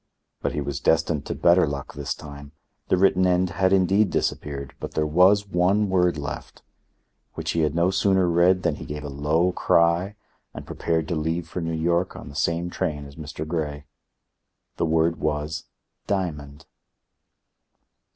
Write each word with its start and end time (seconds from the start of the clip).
But 0.41 0.53
he 0.53 0.61
was 0.61 0.79
destined 0.79 1.27
to 1.27 1.35
better 1.35 1.67
luck 1.67 1.93
this 1.93 2.15
time. 2.15 2.53
The 2.87 2.97
written 2.97 3.27
end 3.27 3.51
had 3.51 3.71
indeed 3.71 4.09
disappeared, 4.09 4.73
but 4.79 4.95
there 4.95 5.05
was 5.05 5.45
one 5.47 5.89
word 5.91 6.17
left, 6.17 6.63
which 7.35 7.51
he 7.51 7.59
had 7.59 7.75
no 7.75 7.91
sooner 7.91 8.27
read 8.27 8.63
than 8.63 8.77
he 8.77 8.85
gave 8.87 9.03
a 9.03 9.09
low 9.09 9.51
cry 9.51 10.15
and 10.55 10.65
prepared 10.65 11.07
to 11.09 11.15
leave 11.15 11.47
for 11.47 11.61
New 11.61 11.71
York 11.77 12.15
on 12.15 12.29
the 12.29 12.35
same 12.35 12.71
train 12.71 13.05
as 13.05 13.15
Mr. 13.15 13.47
Grey. 13.47 13.85
The 14.77 14.87
word 14.87 15.17
was—diamond. 15.17 16.65